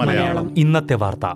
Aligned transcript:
മലയാളം. 0.00 0.58
ഇന്നത്തെ 0.58 0.94
വാർത്ത. 0.94 1.26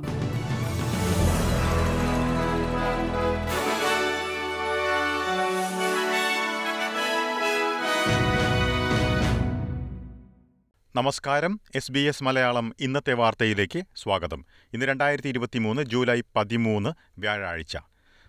നമസ്കാരം. 10.96 11.60
എസ് 11.74 11.92
ബി 11.92 12.00
എസ് 12.00 12.24
മലയാളം 12.24 12.74
ഇന്നത്തെ 12.80 13.12
വാർത്തയിലേക്ക് 13.12 13.82
സ്വാഗതം. 13.96 14.44
ഇന്ന് 14.72 14.86
രണ്ടായിരത്തി 14.86 15.28
ഇരുപത്തി 15.28 15.58
മൂന്ന് 15.58 15.82
ജൂലൈ 15.82 16.20
പതിമൂന്ന് 16.36 16.90
വ്യാഴാഴ്ച. 17.18 17.76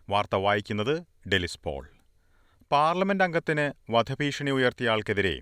വാർത്ത 0.10 0.36
വായിക്കുന്നത് 0.36 1.04
ഡെലിസ് 1.30 1.60
പോൾ. 1.64 1.90
പാർലമെന്റ് 2.72 3.24
അംഗത്തിന് 3.24 3.92
വധഭീഷണി 3.92 4.52
ഉയർത്തിയ 4.52 4.90
ആൾക്കെതിരെ 4.90 5.40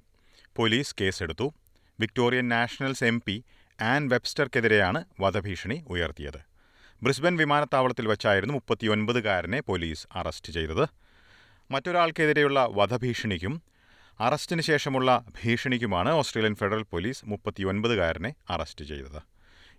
പോലീസ് 0.57 0.95
കേസെടുത്തു. 1.01 1.53
Victorian 1.99 2.47
Nationals 2.47 3.03
M 3.03 3.23
P 3.27 3.43
Ann 3.81 4.09
വെബ്സ്റ്റർക്കെതിരെയാണ് 4.09 5.05
വധഭീഷണി 5.19 5.83
ഉയർത്തിയത്. 5.87 6.41
ബ്രിസ്ബൻ 7.03 7.37
വിമാനത്താവളത്തിൽ 7.37 8.07
വച്ചായിരുന്നു 8.07 8.53
മുപ്പത്തിയൊൻപതുകാരനെ 8.53 9.59
പോലീസ് 9.59 10.07
അറസ്റ്റ് 10.15 10.53
ചെയ്തത്. 10.53 10.87
മറ്റൊരാൾക്കെതിരെയുള്ള 11.71 12.67
വധഭീഷണിക്കും 12.71 13.61
അറസ്റ്റിന് 14.19 14.61
ശേഷമുള്ള 14.61 15.25
ഭീഷണിക്കുമാണ് 15.43 16.09
ഓസ്ട്രേലിയൻ 16.09 16.55
ഫെഡറൽ 16.55 16.83
പോലീസ് 16.83 17.25
മുപ്പത്തിയൊൻപതുകാരനെ 17.25 18.33
അറസ്റ്റ് 18.49 18.85
ചെയ്തത്. 18.85 19.21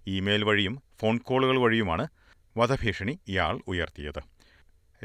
ഇമെയിൽ 0.06 0.44
വഴിയും 0.44 0.82
ഫോൺ 1.00 1.18
കോളുകൾ 1.18 1.58
വഴിയുമാണ് 1.58 2.08
വധഭീഷണി 2.56 3.20
ഇയാൾ 3.28 3.60
ഉയർത്തിയത്. 3.68 4.22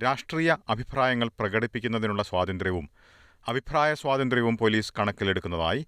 രാഷ്ട്രീയ 0.04 0.56
അഭിപ്രായങ്ങൾ 0.70 1.30
പ്രകടിപ്പിക്കുന്നതിനുള്ള 1.40 2.24
സ്വാതന്ത്ര്യവും 2.24 2.90
അഭിപ്രായ 3.48 3.94
സ്വാതന്ത്ര്യവും 3.94 4.58
police 4.58 4.94
കണക്കിലെടുക്കുന്നതായി 5.00 5.88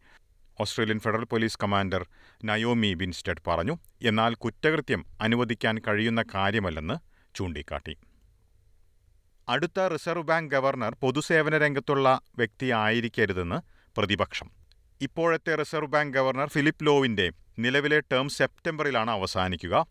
Australian 0.59 0.99
Federal 0.99 1.25
Police 1.25 1.57
commander 1.63 2.07
Naomi 2.43 2.93
Binstead 2.93 3.41
പറഞ്ഞു. 3.47 3.77
എന്നാൽ 4.01 4.33
കുറ്റകൃത്യം 4.33 5.05
അനുവദിക്കാൻ 5.21 5.79
കഴിയുന്ന 5.87 6.23
കാര്യമല്ലെന്ന് 6.35 6.93
ചൂണ്ടിക്കാട്ടി. 7.35 7.97
അടുത്ത 9.49 9.87
റിസർവ് 9.87 10.23
ബാങ്ക് 10.23 10.51
ഗവർണർ 10.51 10.95
പൊതുസേവന 11.01 11.57
രംഗത്തുള്ള 11.57 12.21
വ്യക്തിയായിരിക്കരുതെന്ന് 12.37 13.59
പ്രതിപക്ഷം. 13.97 14.51
ഇപ്പോഴത്തെ 15.01 15.55
റിസർവ് 15.55 15.87
ബാങ്ക് 15.87 16.17
ഗവർണർ 16.17 16.49
ഫിലിപ്പ് 16.49 16.85
ലോവിന്റെ 16.85 17.31
നിലവിലെ 17.59 17.99
ടേം 17.99 18.29
സെപ്റ്റംബറിലാണ് 18.29 19.11
അവസാനിക്കുക. 19.11 19.87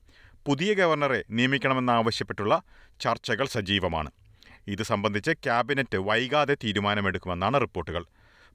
പുതിയ 0.46 0.74
ഗവർണറെ 0.74 1.24
നിയമിക്കണമെന്നാവശ്യപ്പെട്ടുള്ള 1.30 2.62
ചർച്ചകൾ 3.00 3.46
സജീവമാണ്. 3.46 4.10
ഇത് 4.74 4.82
സംബന്ധിച്ച് 4.82 5.32
ക്യാബിനറ്റ് 5.44 5.98
വൈകാതെ 6.08 6.54
തീരുമാനമെടുക്കുമെന്നാണ് 6.64 7.60
റിപ്പോർട്ടുകൾ. 7.60 8.04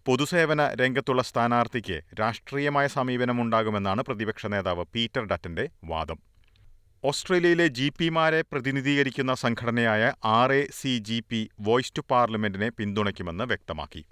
പൊതുസേവന 0.06 0.62
രംഗത്തുള്ള 0.82 1.22
സ്ഥാനാർത്ഥിക്ക് 1.22 1.98
രാഷ്ട്രീയമായ 2.20 2.88
സമീപനമുണ്ടാകുമെന്നാണ് 2.88 4.02
പ്രതിപക്ഷ 4.02 4.46
നേതാവ് 4.54 4.84
പീറ്റർ 4.96 5.24
ഡറ്റന്റെ 5.32 5.66
വാദം. 5.92 6.20
ഓസ്ട്രേലിയയിലെ 7.04 7.68
ജി 7.68 7.88
പിമാരെ 8.00 8.42
പ്രതിനിധീകരിക്കുന്ന 8.52 9.34
സംഘടനയായ 9.34 10.04
R 10.38 10.52
A 10.54 10.62
C 10.80 10.94
G 11.08 11.18
P 11.30 11.50
Voice 11.60 11.94
to 11.98 12.02
പാർലമെന്റിനെ 12.12 12.70
പിന്തുണയ്ക്കുമെന്ന് 12.70 13.44
വ്യക്തമാക്കി. 13.44 14.04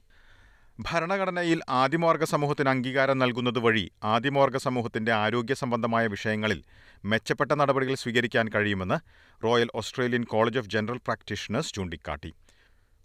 ഭരണഘടനയിൽ 0.87 1.59
ആദിമവർഗ 1.79 2.23
സമൂഹത്തിന് 2.31 2.69
അംഗീകാരം 2.73 3.17
നൽകുന്നത് 3.21 3.59
വഴി 3.65 3.83
ആദിമവർഗ 4.13 4.57
സമൂഹത്തിന്റെ 4.65 5.11
ആരോഗ്യ 5.23 5.55
സംബന്ധമായ 5.61 6.03
വിഷയങ്ങളിൽ 6.13 6.59
മെച്ചപ്പെട്ട 7.03 7.51
നടപടികൾ 7.61 7.95
സ്വീകരിക്കാൻ 8.03 8.45
കഴിയുമെന്ന് 8.53 8.97
Royal 9.41 9.69
Australian 9.81 10.23
College 10.33 10.59
of 10.61 10.71
General 10.75 10.99
Practitioners 11.07 11.73
ചൂണ്ടിക്കാട്ടി. 11.77 12.31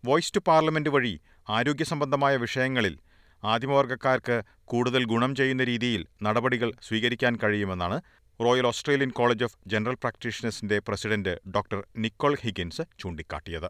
വോയിസ് 0.05 0.35
ടു 0.37 0.41
പാർലമെന്റ് 0.49 0.93
വഴി 0.97 1.15
ആരോഗ്യ 1.49 1.87
സംബന്ധമായ 1.93 2.35
വിഷയങ്ങളിൽ 2.45 2.95
ആദിമവർഗക്കാർക്ക് 3.43 4.37
കൂടുതൽ 4.73 5.03
ഗുണം 5.13 5.33
ചെയ്യുന്ന 5.41 5.65
രീതിയിൽ 5.71 6.05
നടപടികൾ 6.27 6.71
സ്വീകരിക്കാൻ 6.89 7.35
കഴിയുമെന്നാണ് 7.43 7.99
Royal 8.41 8.67
Australian 8.71 9.11
College 9.19 9.45
of 9.49 9.59
General 9.73 9.97
പ്രാക്ടീഷണേഴ്സിന്റെ 10.03 10.79
president 10.89 11.35
doctor 11.57 11.81
Nicole 12.05 12.35
Higgins 12.45 12.85
ചൂണ്ടിക്കാട്ടിയത്. 13.03 13.69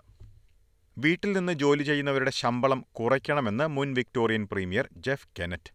വീട്ടിൽ 0.98 1.32
നിന്ന് 1.32 1.52
ജോലി 1.52 1.82
ചെയ്യുന്നവരുടെ 1.82 2.30
ശമ്പളം 2.30 2.86
കുറയ്ക്കണമെന്ന് 2.92 3.66
മുൻ 3.68 3.94
വിക്ടോറിയൻ 3.94 4.48
പ്രീമിയർ 4.52 4.88
ജെഫ് 4.96 5.28
കെനറ്റ്. 5.40 5.72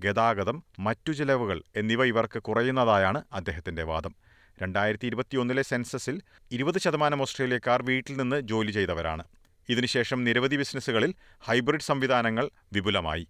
ഗതാഗതം 0.00 0.64
മറ്റു 0.78 1.12
ചിലവുകൾ 1.12 1.62
എന്നിവ 1.76 2.04
ഇവർക്ക് 2.04 2.42
കുറയുന്നതായാണ് 2.42 3.22
അദ്ദേഹത്തിന്റെ 3.32 3.82
വാദം. 3.82 4.14
രണ്ടായിരത്തി 4.62 5.06
ഇരുപത്തിയൊന്നിലെ 5.06 5.62
സെൻസസിൽ 5.62 6.20
ഇരുപത് 6.52 6.78
ശതമാനം 6.78 7.22
ഓസ്ട്രേലിയക്കാർ 7.22 7.82
വീട്ടിൽ 7.82 8.16
നിന്ന് 8.16 8.40
ജോലി 8.40 8.70
ചെയ്തവരാണ്. 8.70 9.24
ഇതിനുശേഷം 9.68 10.24
നിരവധി 10.24 10.56
ബിസിനസ്സുകളിൽ 10.56 11.14
ഹൈബ്രിഡ് 11.40 11.88
സംവിധാനങ്ങൾ 11.90 12.50
വിപുലമായി. 12.72 13.28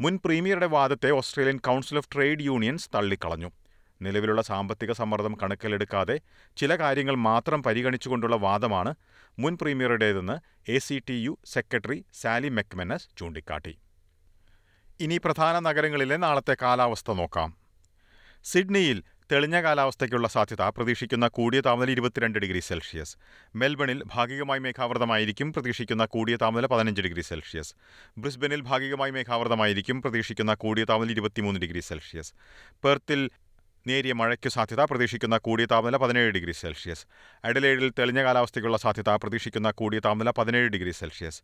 മുൻ 0.00 0.18
പ്രീമിയറുടെ 0.24 0.66
വാദത്തെ 0.66 1.10
Australian 1.10 1.56
Council 1.56 1.96
of 1.96 2.08
Trade 2.14 2.40
Unions 2.40 2.90
തള്ളിക്കളഞ്ഞു. 2.94 3.50
നിലവിലുള്ള 4.06 4.42
സാമ്പത്തിക 4.42 4.92
സമ്മർദ്ദം 4.92 5.34
കണക്കിലെടുക്കാതെ 5.42 6.16
ചില 6.56 6.76
കാര്യങ്ങൾ 6.76 7.16
മാത്രം 7.28 7.62
പരിഗണിച്ചുകൊണ്ടുള്ള 7.62 8.36
വാദമാണ് 8.36 8.92
മുൻ 9.38 9.54
പ്രീമിയറുടേതെന്ന് 9.62 10.36
A 10.70 10.78
C 10.78 10.98
T 11.08 11.16
U 11.26 11.38
secretary 11.44 11.98
Sally 12.20 12.48
McManus 12.48 13.08
ചൂണ്ടിക്കാട്ടി. 13.18 13.74
ഇനി 15.00 15.18
പ്രധാന 15.24 15.58
നഗരങ്ങളിലെ 15.58 16.16
നാളത്തെ 16.16 16.56
കാലാവസ്ഥ 16.62 17.10
നോക്കാം. 17.12 17.50
സിഡ്നിയിൽ 18.44 19.02
തെളിഞ്ഞ 19.32 19.62
കാലാവസ്ഥയ്ക്കുള്ള 19.62 20.28
സാധ്യത 20.28 20.62
പ്രതീക്ഷിക്കുന്ന 20.76 21.26
കൂടിയ 21.28 21.60
താപനില 21.60 21.90
ഇരുപത്തിരണ്ട് 21.90 22.38
ഡിഗ്രി 22.38 22.60
സെൽഷ്യസ്. 22.60 23.12
മെൽബണിൽ 23.56 24.02
ഭാഗികമായി 24.14 24.60
മേഘാവൃതമായിരിക്കും 24.60 25.52
പ്രതീക്ഷിക്കുന്ന 25.52 26.04
കൂടിയ 26.04 26.36
താപനില 26.36 26.66
പതിനഞ്ച് 26.66 27.02
ഡിഗ്രി 27.02 27.20
സെൽഷ്യസ്. 27.20 27.72
ബ്രിസ്ബനിൽ 28.18 28.60
ഭാഗികമായി 28.60 29.10
മേഘാവൃതമായിരിക്കും 29.10 30.02
പ്രതീക്ഷിക്കുന്ന 30.02 30.54
കൂടിയ 30.54 30.84
താപനില 30.90 31.10
ഇരുപത്തിമൂന്ന് 31.10 31.60
ഡിഗ്രി 31.60 31.80
സെൽഷ്യസ്. 31.80 32.32
പെർത്തിൽ 32.84 33.30
നേരിയ 33.86 34.12
മഴയ്ക്ക് 34.12 34.48
സാധ്യത 34.48 34.80
പ്രതീക്ഷിക്കുന്ന 34.80 35.38
കൂടിയ 35.38 35.66
താപനില 35.66 35.96
പതിനേഴ് 35.96 36.30
ഡിഗ്രി 36.30 36.52
സെൽഷ്യസ്. 36.52 37.06
അഡലേഡിൽ 37.44 37.92
തെളിഞ്ഞ 37.98 38.22
കാലാവസ്ഥയ്ക്കുള്ള 38.22 38.76
സാധ്യത 38.76 39.08
പ്രതീക്ഷിക്കുന്ന 39.08 39.70
കൂടിയ 39.70 39.98
താപനില 39.98 40.30
പതിനേഴ് 40.30 40.68
ഡിഗ്രി 40.68 40.90
സെൽഷ്യസ്. 40.90 41.42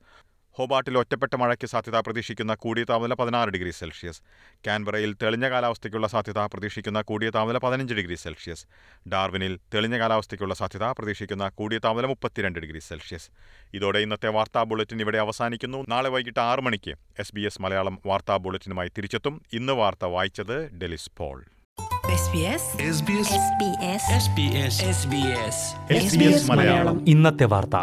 ഹോബാട്ടിൽ 0.52 0.98
ഒറ്റപ്പെട്ട 0.98 1.34
മഴയ്ക്ക് 1.34 1.66
സാധ്യത 1.66 1.96
പ്രതീക്ഷിക്കുന്ന 1.96 2.54
കൂടിയ 2.54 2.84
താപനില 2.84 3.14
പതിനാറ് 3.14 3.48
ഡിഗ്രി 3.48 3.70
സെൽഷ്യസ്. 3.70 4.22
കാൻബറയിൽ 4.66 5.16
തെളിഞ്ഞ 5.22 5.50
കാലാവസ്ഥയ്ക്കുള്ള 5.50 6.08
സാധ്യത 6.08 6.38
പ്രതീക്ഷിക്കുന്ന 6.38 7.00
കൂടിയ 7.00 7.30
താപനില 7.30 7.58
പതിനഞ്ച് 7.58 7.94
ഡിഗ്രി 7.94 8.14
സെൽഷ്യസ്. 8.14 8.66
ഡാർവിനിൽ 9.08 9.58
തെളിഞ്ഞ 9.74 9.98
കാലാവസ്ഥയ്ക്കുള്ള 9.98 10.54
സാധ്യത 10.54 10.84
പ്രതീക്ഷിക്കുന്ന 10.84 11.48
കൂടിയ 11.48 11.78
താപനില 11.78 12.06
മുപ്പത്തിരണ്ട് 12.06 12.58
ഡിഗ്രി 12.58 12.78
സെൽഷ്യസ്. 12.78 13.30
ഇതോടെ 13.74 13.98
ഇന്നത്തെ 13.98 14.28
വാർത്താ 14.28 14.62
ബുള്ളറ്റിൻ 14.62 15.00
ഇവിടെ 15.00 15.18
അവസാനിക്കുന്നു. 15.18 15.84
നാളെ 15.88 16.08
വൈകിട്ട് 16.08 16.40
ആറ് 16.40 16.60
മണിക്ക് 16.60 16.94
എസ് 17.18 17.34
ബി 17.34 17.40
എസ് 17.40 17.62
മലയാളം 17.62 17.98
വാർത്താ 18.06 18.36
ബുള്ളറ്റിനുമായി 18.36 18.88
തിരിച്ചെത്തും. 18.88 19.42
ഇന്ന് 19.52 19.72
വാർത്ത 19.72 20.04
വായിച്ചത് 20.04 20.72
ഡെലിസ് 20.72 21.10
പോൾ. 21.16 21.44
ഇന്നത്തെ 27.06 27.44
വാർത്ത. 27.44 27.74